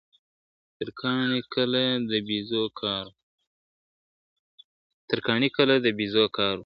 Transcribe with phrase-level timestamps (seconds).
[0.77, 0.89] تر
[5.23, 6.59] کاڼي کله د بیزو کار وو..